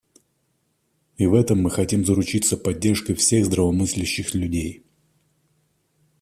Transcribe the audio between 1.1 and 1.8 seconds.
И в этом мы